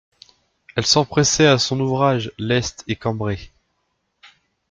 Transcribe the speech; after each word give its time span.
Elle 0.75 0.87
s'empressait 0.87 1.45
à 1.45 1.59
son 1.59 1.79
ouvrage, 1.79 2.31
leste 2.39 2.83
et 2.87 2.95
cambrée. 2.95 3.51